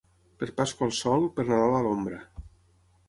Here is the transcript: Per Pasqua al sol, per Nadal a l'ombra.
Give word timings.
Per 0.43 0.47
Pasqua 0.61 0.87
al 0.87 0.95
sol, 1.01 1.27
per 1.35 1.47
Nadal 1.49 1.77
a 1.81 1.85
l'ombra. 1.89 2.23